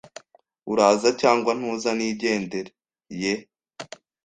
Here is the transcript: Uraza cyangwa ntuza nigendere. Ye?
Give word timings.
Uraza 0.71 1.09
cyangwa 1.21 1.51
ntuza 1.57 1.89
nigendere. 1.97 2.71
Ye? 3.21 3.33